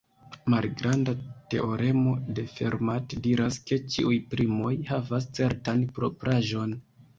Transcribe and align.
Malgranda 0.51 1.13
teoremo 1.53 2.13
de 2.39 2.45
Fermat 2.55 3.15
diras 3.27 3.61
ke 3.69 3.81
ĉiuj 3.97 4.19
primoj 4.33 4.75
havas 4.91 5.31
certan 5.41 5.87
propraĵon. 6.01 6.77